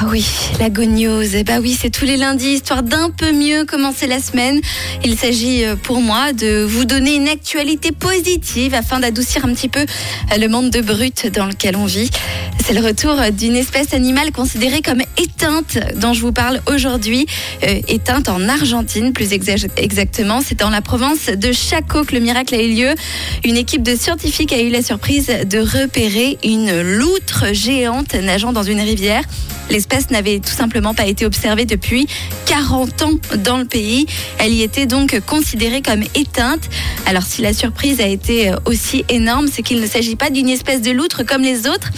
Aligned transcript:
Ah 0.00 0.06
oui, 0.06 0.26
la 0.58 0.70
Good 0.70 0.88
News. 0.88 1.34
Eh 1.34 1.44
bah 1.44 1.58
oui, 1.60 1.76
c'est 1.78 1.90
tous 1.90 2.06
les 2.06 2.16
lundis, 2.16 2.54
histoire 2.54 2.82
d'un 2.82 3.10
peu 3.10 3.30
mieux 3.30 3.66
commencer 3.66 4.06
la 4.06 4.20
semaine. 4.20 4.60
Il 5.04 5.18
s'agit 5.18 5.66
euh, 5.66 5.76
pour 5.76 6.00
moi 6.00 6.32
de 6.32 6.64
vous 6.64 6.86
donner 6.86 7.14
une 7.14 7.28
actualité 7.28 7.92
positive 7.92 8.72
afin 8.72 9.00
d'adoucir 9.00 9.44
un 9.44 9.52
petit 9.52 9.68
peu 9.68 9.80
euh, 9.80 10.36
le 10.38 10.48
monde 10.48 10.70
de 10.70 10.80
brut 10.80 11.26
dans 11.26 11.44
lequel 11.44 11.76
on 11.76 11.84
vit. 11.84 12.10
C'est 12.66 12.74
le 12.74 12.84
retour 12.84 13.14
d'une 13.30 13.54
espèce 13.54 13.94
animale 13.94 14.32
considérée 14.32 14.82
comme 14.82 15.00
éteinte 15.22 15.78
dont 15.94 16.12
je 16.12 16.20
vous 16.20 16.32
parle 16.32 16.60
aujourd'hui. 16.66 17.24
Euh, 17.62 17.80
éteinte 17.86 18.28
en 18.28 18.48
Argentine, 18.48 19.12
plus 19.12 19.32
exactement. 19.32 20.40
C'est 20.44 20.58
dans 20.58 20.70
la 20.70 20.82
province 20.82 21.26
de 21.26 21.52
Chaco 21.52 22.02
que 22.02 22.12
le 22.12 22.20
miracle 22.20 22.56
a 22.56 22.60
eu 22.60 22.74
lieu. 22.74 22.94
Une 23.44 23.56
équipe 23.56 23.84
de 23.84 23.94
scientifiques 23.94 24.52
a 24.52 24.60
eu 24.60 24.70
la 24.70 24.82
surprise 24.82 25.28
de 25.28 25.58
repérer 25.58 26.38
une 26.42 26.82
loutre 26.82 27.54
géante 27.54 28.14
nageant 28.14 28.52
dans 28.52 28.64
une 28.64 28.80
rivière. 28.80 29.22
L'espèce 29.70 30.10
n'avait 30.10 30.40
tout 30.40 30.52
simplement 30.52 30.94
pas 30.94 31.06
été 31.06 31.24
observée 31.24 31.66
depuis 31.66 32.08
40 32.46 33.02
ans 33.02 33.12
dans 33.44 33.58
le 33.58 33.64
pays. 33.64 34.06
Elle 34.38 34.52
y 34.52 34.62
était 34.62 34.86
donc 34.86 35.20
considérée 35.20 35.82
comme 35.82 36.02
éteinte. 36.14 36.68
Alors 37.06 37.24
si 37.24 37.42
la 37.42 37.52
surprise 37.52 38.00
a 38.00 38.06
été 38.06 38.52
aussi 38.64 39.04
énorme, 39.08 39.48
c'est 39.52 39.62
qu'il 39.62 39.80
ne 39.80 39.86
s'agit 39.86 40.16
pas 40.16 40.30
d'une 40.30 40.48
espèce 40.48 40.82
de 40.82 40.90
loutre 40.90 41.24
comme 41.24 41.42
les 41.42 41.66
autres, 41.66 41.90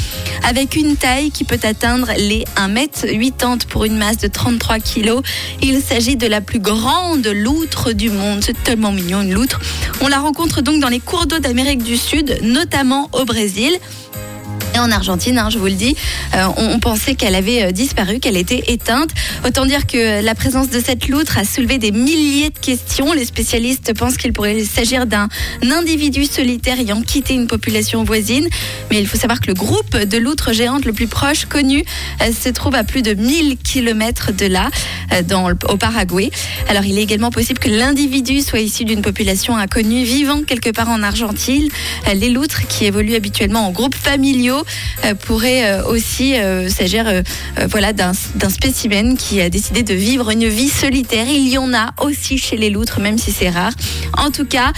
une 0.64 0.96
taille 0.96 1.30
qui 1.30 1.44
peut 1.44 1.60
atteindre 1.62 2.08
les 2.16 2.44
1m80 2.56 3.66
pour 3.66 3.84
une 3.84 3.96
masse 3.96 4.18
de 4.18 4.26
33 4.26 4.80
kg. 4.80 5.20
Il 5.62 5.80
s'agit 5.80 6.16
de 6.16 6.26
la 6.26 6.40
plus 6.40 6.58
grande 6.58 7.26
loutre 7.26 7.92
du 7.92 8.10
monde. 8.10 8.40
C'est 8.42 8.60
tellement 8.64 8.90
mignon 8.90 9.22
une 9.22 9.32
loutre. 9.32 9.60
On 10.00 10.08
la 10.08 10.18
rencontre 10.18 10.60
donc 10.60 10.80
dans 10.80 10.88
les 10.88 10.98
cours 10.98 11.26
d'eau 11.26 11.38
d'Amérique 11.38 11.84
du 11.84 11.96
Sud, 11.96 12.40
notamment 12.42 13.08
au 13.12 13.24
Brésil 13.24 13.72
en 14.78 14.90
Argentine, 14.90 15.38
hein, 15.38 15.48
je 15.50 15.58
vous 15.58 15.66
le 15.66 15.72
dis, 15.72 15.96
euh, 16.34 16.46
on, 16.56 16.78
pensait 16.78 17.14
qu'elle 17.14 17.34
avait 17.34 17.64
euh, 17.64 17.70
disparu, 17.70 18.20
qu'elle 18.20 18.36
était 18.36 18.64
éteinte. 18.68 19.10
Autant 19.44 19.66
dire 19.66 19.86
que 19.86 20.22
la 20.22 20.34
présence 20.34 20.70
de 20.70 20.80
cette 20.80 21.08
loutre 21.08 21.38
a 21.38 21.44
soulevé 21.44 21.78
des 21.78 21.90
milliers 21.90 22.50
de 22.50 22.58
questions. 22.58 23.12
Les 23.12 23.24
spécialistes 23.24 23.92
pensent 23.94 24.16
qu'il 24.16 24.32
pourrait 24.32 24.64
s'agir 24.64 25.06
d'un 25.06 25.28
individu 25.62 26.24
solitaire 26.24 26.78
ayant 26.78 27.02
quitté 27.02 27.34
une 27.34 27.46
population 27.46 28.04
voisine. 28.04 28.48
Mais 28.90 28.98
il 28.98 29.06
faut 29.06 29.18
savoir 29.18 29.40
que 29.40 29.48
le 29.48 29.54
groupe 29.54 29.96
de 29.96 30.18
loutres 30.18 30.52
géantes 30.52 30.84
le 30.84 30.92
plus 30.92 31.08
proche 31.08 31.46
connu 31.46 31.84
euh, 32.22 32.30
se 32.32 32.48
trouve 32.48 32.74
à 32.74 32.84
plus 32.84 33.02
de 33.02 33.14
1000 33.14 33.56
km 33.58 34.32
de 34.32 34.46
là, 34.46 34.70
dans, 35.26 35.50
au 35.50 35.76
Paraguay. 35.76 36.30
Alors 36.68 36.84
il 36.84 36.98
est 36.98 37.02
également 37.02 37.30
possible 37.30 37.58
que 37.58 37.68
l'individu 37.68 38.40
soit 38.40 38.60
issu 38.60 38.84
d'une 38.84 39.02
population 39.02 39.56
inconnue 39.56 40.04
vivant 40.04 40.42
quelque 40.42 40.70
part 40.70 40.88
en 40.88 41.02
Argentine. 41.02 41.68
Les 42.14 42.30
loutres 42.30 42.66
qui 42.66 42.84
évoluent 42.84 43.14
habituellement 43.14 43.66
en 43.66 43.70
groupes 43.70 43.94
familiaux 43.94 44.64
pourrait 45.14 45.64
euh, 45.64 45.84
aussi 45.84 46.34
euh, 46.36 46.68
s'agir 46.68 47.06
voilà, 47.70 47.92
d'un 47.92 48.12
spécimen 48.12 49.16
qui 49.16 49.40
a 49.40 49.50
décidé 49.50 49.82
de 49.82 49.94
vivre 49.94 50.30
une 50.30 50.48
vie 50.48 50.68
solitaire. 50.68 51.26
Il 51.28 51.48
y 51.48 51.58
en 51.58 51.72
a 51.74 51.90
aussi 52.02 52.38
chez 52.38 52.56
les 52.56 52.70
loutres, 52.70 53.00
même 53.00 53.18
si 53.18 53.32
c'est 53.32 53.48
rare. 53.48 53.72
En 54.16 54.30
tout 54.30 54.44
cas, 54.44 54.72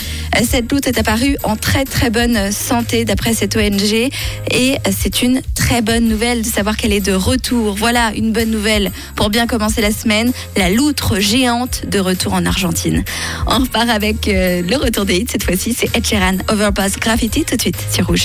cette 0.49 0.71
loutre 0.71 0.89
est 0.89 0.99
apparue 0.99 1.37
en 1.43 1.57
très 1.57 1.85
très 1.85 2.11
bonne 2.11 2.53
santé 2.53 3.05
d'après 3.05 3.35
cette 3.35 3.57
ONG 3.57 4.11
et 4.51 4.77
c'est 4.91 5.23
une 5.23 5.43
très 5.55 5.83
bonne 5.83 6.09
nouvelle 6.09 6.43
de 6.43 6.47
savoir 6.47 6.77
qu'elle 6.77 6.93
est 6.93 7.01
de 7.01 7.13
retour. 7.13 7.75
Voilà 7.75 8.13
une 8.15 8.33
bonne 8.33 8.51
nouvelle 8.51 8.91
pour 9.17 9.31
bien 9.31 9.47
commencer 9.47 9.81
la 9.81 9.93
semaine. 9.93 10.33
La 10.57 10.71
loutre 10.71 11.21
géante 11.21 11.83
de 11.87 11.99
retour 11.99 12.35
en 12.35 12.47
Argentine. 12.47 13.05
On 13.47 13.59
repart 13.59 13.89
avec 13.89 14.27
le 14.27 14.77
retour 14.77 15.05
des 15.05 15.17
hits 15.17 15.27
cette 15.31 15.45
fois-ci. 15.45 15.75
C'est 15.77 15.95
Ed 15.97 16.05
Overpass 16.49 16.99
Graffiti 16.99 17.45
tout 17.45 17.57
de 17.57 17.61
suite 17.61 17.79
sur 17.93 18.07
Rouge. 18.07 18.19